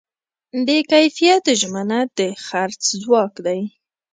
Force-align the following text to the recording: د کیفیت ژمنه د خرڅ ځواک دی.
د 0.67 0.69
کیفیت 0.91 1.45
ژمنه 1.59 1.99
د 2.17 2.19
خرڅ 2.45 2.81
ځواک 3.01 3.33
دی. 3.45 3.61